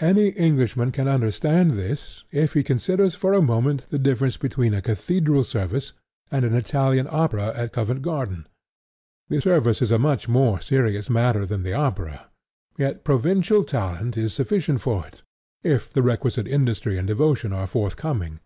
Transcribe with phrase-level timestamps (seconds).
[0.00, 4.82] Any Englishman can understand this if he considers for a moment the difference between a
[4.82, 5.92] Cathedral service
[6.28, 8.48] and an Italian opera at Covent Garden.
[9.28, 12.30] The service is a much more serious matter than the opera.
[12.78, 15.22] Yet provincial talent is sufficient for it,
[15.62, 18.40] if the requisite industry and devotion are forthcoming.